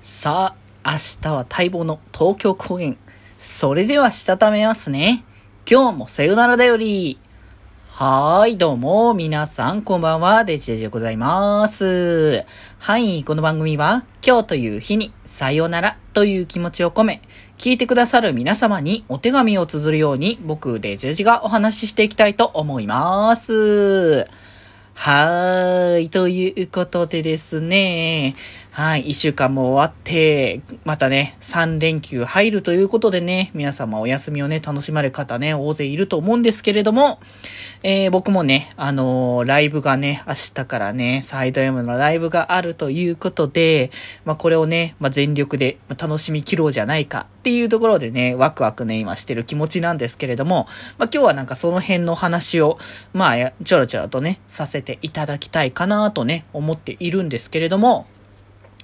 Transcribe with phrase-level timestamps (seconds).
[0.00, 0.54] さ
[0.84, 2.96] あ、明日は待望の東京公演。
[3.36, 5.24] それではしたためますね。
[5.68, 7.18] 今日もさよならだより。
[7.88, 12.44] はーい、どうも、皆さん、こんばんは、デジデジでございます。
[12.78, 17.20] はい、この番組は、今日という日に、さよならという気持ちを込め、
[17.58, 24.28] 聞いてくださる皆様にお手紙を綴るように、僕、デジデジがお話ししていきたいと思います。
[25.00, 26.08] はーい。
[26.10, 28.34] ということでですね。
[28.72, 29.10] はい。
[29.10, 37.18] 一週間も終わって、またね、三連休入るということでね、皆様お休みをね、楽しまれる方ね、大勢いると思うんですけれども、
[37.82, 43.90] えー、僕もね、あのー、ライブがね、明日からね、サイド M のライブがあるということで、
[44.24, 50.66] まあ、これをね、まあ、全力で楽しみ切ろうじゃないかっていうところでね、ワクワクね、今してる気持ちなんですけれども、
[50.98, 52.78] まあ、今日はなんかその辺の話を、
[53.12, 58.06] まあ、ちょろちょろとね、させてていただきたいかなとね、思っているんですけれども、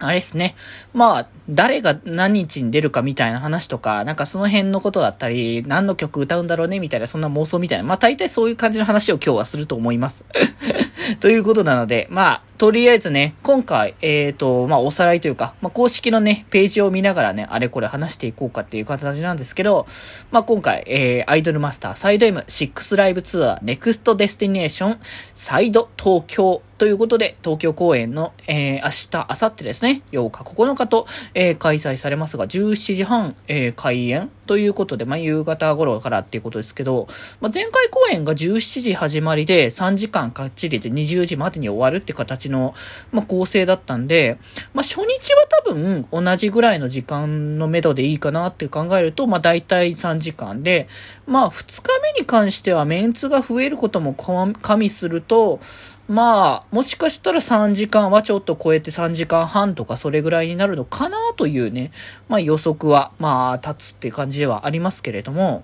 [0.00, 0.56] あれですね。
[0.92, 7.84] まあ、誰が何日に出るかみたいな話とか、なんかその辺のことだったり、何の曲歌うんだろうねみたいな、そんな妄想みたいな。
[7.84, 10.24] まあ大体そういう感じの話を今日はすると思います。
[11.20, 19.88] ということなので、まあ、とりあえずね、今回、えっ、ー、と、まあ、おさらいというか、まあ、公式のね、ページを見ながらね、あれこれ話していこうかっていう形なんですけど、
[20.30, 25.00] まあ、今回、えー、アイドルマスターサイド M6 ライブツアーネクストデスティネーション
[25.34, 37.06] サイド東京ということで、東京公演の、えー、明日、明後日ですね、8日、9日と、えー、開催されますが、17時半、えー、開演ということで、まあ、夕方頃からっていうことですけど、
[37.40, 42.74] まあ、前回公演が17時始まりで3時間かっちりで20時までに終わるって形の、
[43.12, 44.38] まあ、構成だったんで、
[44.74, 50.88] まあ、初日は多分同じぐらいの時間のめどでいいかなって考えると、まあ、大体3時間で、
[51.26, 55.60] まあ、2日に関してはメンツが増えることも加味すると、
[56.08, 61.92] まあ、もしかしたら3時間はちょっと超えて3時間半とかそれぐらいになるのかなというね、
[62.28, 65.62] まあ予測は、まあ立つって感じではありますけれども、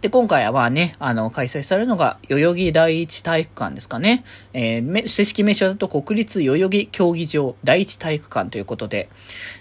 [0.00, 4.24] で、今回はね、あの、開催されるのが、代々木第一体育館ですかね。
[4.52, 9.08] えー、正式名称だと国立代々木競技場第一体育館ということで。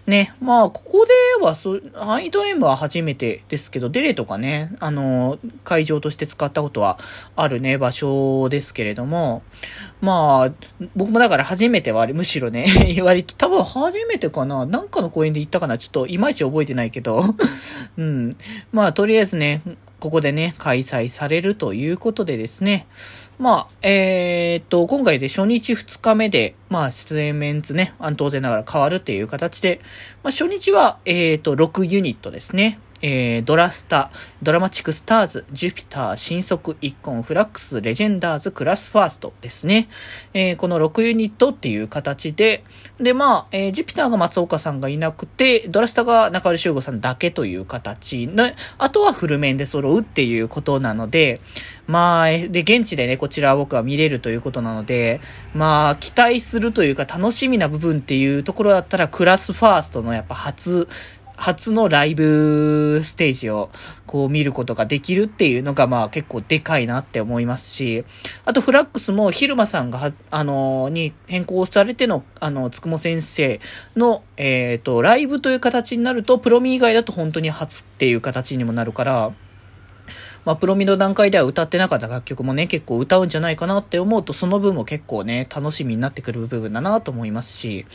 [0.07, 6.99] ね、まあ、ここでは、そハイド M は初めてですけど、デレとかね、あの、会場として使ったことは
[7.35, 9.43] あるね、場所ですけれども、
[10.01, 10.51] まあ、
[10.95, 12.65] 僕もだから初めてはあれ、むしろね、
[13.03, 17.23] 割と、多分初めてかな、なんかの公園で行ったかな、ちょっといまいち覚えてないけど、
[17.97, 18.35] うん。
[18.71, 19.61] まあ、とりあえずね、
[19.99, 22.87] ここでね、開催されるということでですね。
[23.39, 29.79] まあ、えー、っと、今回で初日2日目で、まあ、出演メンツね、当然ながら変わるっていう形で、
[30.23, 32.79] まあ、初日は、えー、っと、6ユニットですね。
[33.07, 34.09] えー、ドラスタ、
[34.41, 39.89] ドラマチックスターズ、ジュピター、新速、イッコン、フラックス、レジェンダーズ、クラスファーストですね。
[40.33, 42.63] えー、この6ユニットっていう形で、
[42.99, 48.49] で、まあ、えー、ジュピターが松岡さんがいなくて、ドラスタが中森修吾さんだけという形の、
[48.79, 51.41] あとはフルメンで揃うっていうことなので、
[51.85, 55.21] まあ、で、現地でね、こちら僕は見れるということなので、
[55.53, 60.87] まあ、期待するというか楽しみな部分っていうところだったら、クラスファーストのやっぱ初、
[61.37, 63.69] 初のライブステージを
[64.05, 68.05] こう見ることができるっていうのがまあ結構でかいなって思いますし、
[68.45, 73.59] あとフラックスも昼間さんがあの、に変更されての、あの、つくも先生
[73.95, 79.31] の、えっ、ー、と、ライブという形になると、プロミ以外だと本当に初っていう形にもなるから、
[80.45, 87.85] まあ、プロミの段階では歌ってなかった楽曲もね、結構歌うんじゃないかなって思うと、その分も結構ね、楽しみになってくる部分だなと思いますし、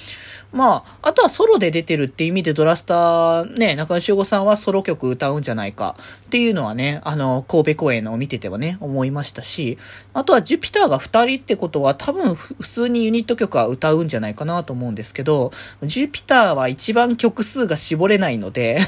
[0.53, 5.97] まあ、あとはソロで出てるって意味でドラスター、ね、中西修吾さんはソロ曲歌うんじゃないか
[6.27, 9.79] っていうのはね、あの、神戸公演を見ててはね、思いましたし、
[10.13, 15.53] あとはジュピターが2人ってことは多分普通にユニット曲は歌うんじゃないかなと思うんですけど、
[15.85, 18.81] ジュピターは一番曲数が絞れないので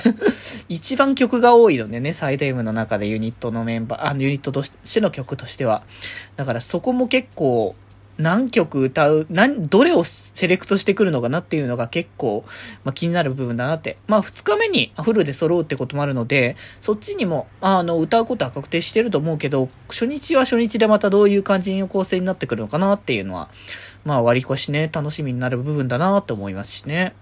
[0.73, 5.83] 一番曲が多いのでね、サイド M の中でユニットのメンバー、あのユニットとしての曲としては。
[6.37, 7.75] だからそこも結構、
[8.19, 12.45] 何曲歌う、何、どれをセレクトしてくるのかなっていうのが結構、
[12.85, 13.97] まあ、気になる部分だなって。
[14.07, 23.49] まあ、二日目にフルで揃うってこともあるので、そっちにも、あの、歌うことは確定してると思うけど、初日は初日でまたどういう感じの構成になってくるのかなっていうのは、
[24.05, 27.15] まあ、割り越しね、楽しみになる部分だなって思いますしね。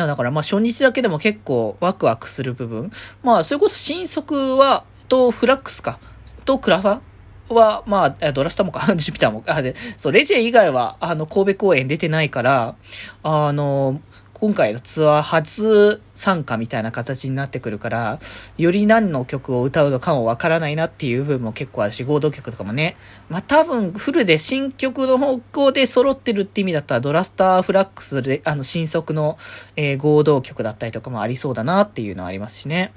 [0.00, 2.90] や、だからまあ初日だけでも結構ワクワクする部分。
[3.22, 5.98] まあ、それこそ新速は、とフラックスか、
[6.44, 7.00] とクラファ
[7.48, 12.74] は、まあ、ドラスタもか、 ジュピターも、か、で、そう、レジェ以外は、あの、神戸公演出てないから、
[13.22, 14.00] あの、
[14.40, 18.20] 今回のツアー初参加みたいな形になってくるから、
[18.56, 22.96] より何の曲を歌うのかもわからないなっていう部分も結構あるし、合同曲とかもね。
[23.28, 29.36] まあ、多分フルで新曲の方向で揃ってるって意味だったら、ドラスターフラックスで、あの、新作の、
[29.76, 32.94] えー、合同曲だったりとかもありそうだなっていうのはありますしね。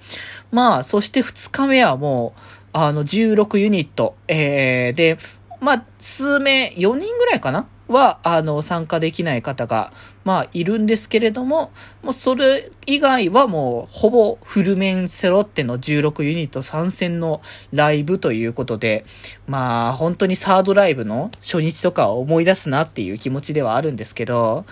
[0.54, 2.39] まあ、そして2日目はもう、
[2.72, 5.18] あの、16ユニット、えー、で、
[5.60, 7.68] まあ、数名、4人ぐらいかな？
[7.88, 9.92] は、あの、参加できない方が、
[10.24, 11.72] まあ、いるんですけれども、
[12.02, 17.42] もうそれ以外はもう、ほぼフルメンセロっての16ユニット参戦の
[17.72, 19.06] ライブということで、
[19.48, 24.66] まあ、本当にサードライブの初日とかを思い出すなっていう気持ちではあるんですけど、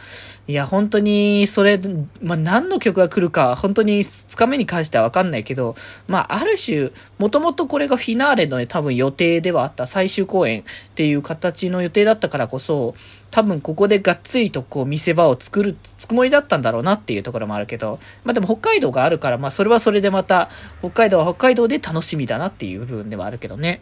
[0.51, 1.79] いや、本当に、それ、
[2.21, 5.75] まあ、何の曲が来るか、本当に2日目に関してはわかんないけど、
[6.09, 10.63] まあ、ある種、もともとこれがフィナーレの、ね、多分予定ではあった最終公演っ
[10.93, 12.95] ていう形の予定だったからこそ、
[13.29, 20.49] 多分ここでがっつりとこう見せ場を作るつもりだったんだろうなっていうところもあるけど、まあでも北海道があるから、まあそれはそれでまた、
[20.81, 23.81] 北海道は北海道で楽しみだなっていう部分ではあるけどね。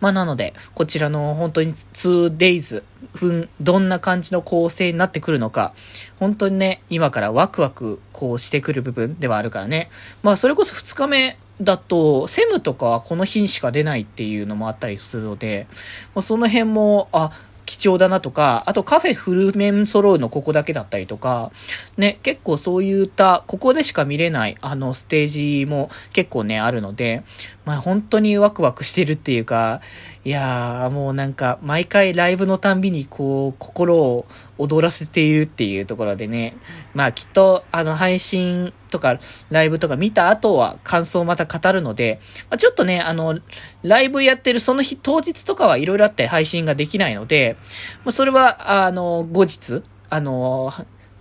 [0.00, 2.82] まあなので、こちらの本当に 2days
[3.14, 5.74] 分、どんな感じの構成になってくるのか、
[6.18, 9.90] 本当にね、今からワクワクこうしてくる部分ではあるからね。
[10.22, 15.66] まあそれこそ2日目だと、セムとかはこの日にしか出ないっていうのもあったりするので、
[16.14, 17.32] まあ、その辺も、あ、
[17.66, 21.50] 貴重だなとか、あとカフェフルメン揃うのここだけだったりとか、
[21.98, 27.24] ね、結構そういった、ここでしか見れない、あの、ステージも結構ね、あるので、
[27.66, 29.80] まあ本当にワクワクしてるっていうか、
[30.24, 34.26] いやーもうなんか毎回ライブのたんびにこう心を
[34.58, 36.56] 踊らせているっていうところでね、
[36.94, 39.18] まあきっとあの配信とか
[39.50, 43.40] ライブとか見た後は感想をまた語るので、まあ、ちょっとね、あの、
[43.82, 47.56] ライブやってるその日当日とかはいろいろあって配信ができないので、
[48.04, 50.72] まあそれはあの後日、あの、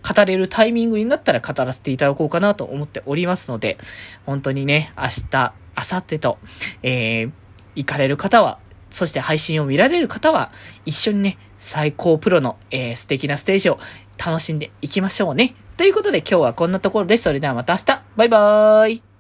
[0.05, 3.77] 語れるタイミングになったら語らせていただこうかなと思っておりますので、
[4.25, 6.37] 本当にね、明日、明後日と、
[6.83, 7.31] えー、
[7.75, 8.59] 行かれる方は、
[8.91, 10.51] そして配信を見られる方は、
[10.85, 13.79] 一緒にね、最高プロの、えー、素敵なステージを
[14.23, 15.55] 楽しんでいきましょうね。
[15.77, 17.23] ということで今日はこんなところです。
[17.23, 19.14] それではまた明日バイバーイ